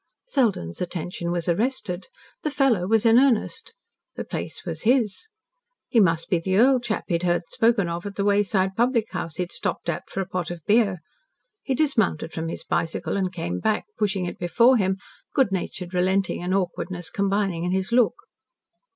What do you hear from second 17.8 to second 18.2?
look.